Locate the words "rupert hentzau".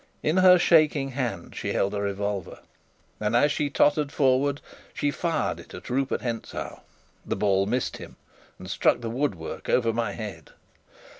5.91-6.81